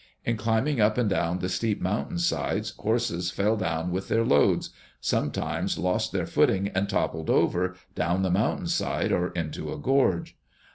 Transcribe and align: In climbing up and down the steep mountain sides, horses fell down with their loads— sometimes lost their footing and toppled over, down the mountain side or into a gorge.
In 0.25 0.35
climbing 0.35 0.81
up 0.81 0.97
and 0.97 1.07
down 1.07 1.37
the 1.37 1.47
steep 1.47 1.79
mountain 1.79 2.17
sides, 2.17 2.71
horses 2.79 3.29
fell 3.29 3.55
down 3.55 3.91
with 3.91 4.07
their 4.07 4.25
loads— 4.25 4.71
sometimes 4.99 5.77
lost 5.77 6.11
their 6.11 6.25
footing 6.25 6.69
and 6.69 6.89
toppled 6.89 7.29
over, 7.29 7.75
down 7.93 8.23
the 8.23 8.31
mountain 8.31 8.65
side 8.65 9.11
or 9.11 9.27
into 9.33 9.71
a 9.71 9.77
gorge. 9.77 10.35